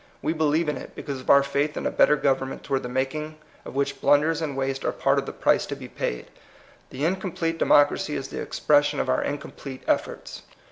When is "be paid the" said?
5.75-7.05